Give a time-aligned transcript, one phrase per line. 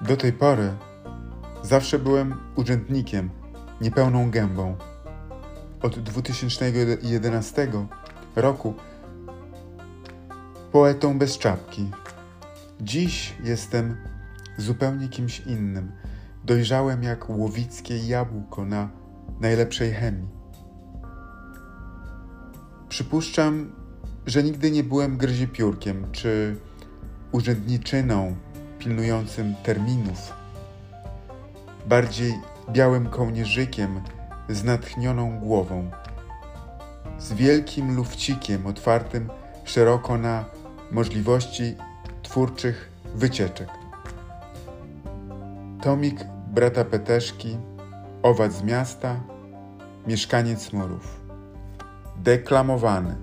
[0.00, 0.72] Do tej pory
[1.62, 3.30] zawsze byłem urzędnikiem,
[3.80, 4.76] niepełną gębą.
[5.82, 7.68] Od 2011
[8.36, 8.74] roku
[10.72, 11.90] poetą bez czapki.
[12.80, 13.96] Dziś jestem
[14.58, 15.92] zupełnie kimś innym.
[16.44, 18.90] Dojrzałem jak łowickie jabłko na
[19.40, 20.28] najlepszej chemii.
[22.88, 23.72] Przypuszczam,
[24.26, 26.56] że nigdy nie byłem gryzipiórkiem czy
[27.32, 28.36] urzędniczyną
[28.78, 30.32] pilnującym terminów.
[31.86, 32.34] Bardziej
[32.70, 34.00] białym kołnierzykiem
[34.48, 35.90] z natchnioną głową,
[37.18, 39.30] z wielkim lufcikiem otwartym
[39.64, 40.44] szeroko na
[40.90, 41.76] możliwości
[42.22, 43.68] twórczych wycieczek.
[45.82, 47.58] Tomik brata Peteszki,
[48.22, 49.20] owad z miasta,
[50.06, 51.20] mieszkaniec murów.
[52.16, 53.16] Deklamowany.